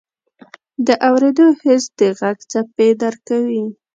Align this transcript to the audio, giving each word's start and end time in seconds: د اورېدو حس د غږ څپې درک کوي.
د 0.85 0.87
اورېدو 1.09 1.47
حس 1.61 1.83
د 1.99 2.01
غږ 2.19 2.37
څپې 2.51 2.89
درک 3.01 3.19
کوي. 3.29 3.63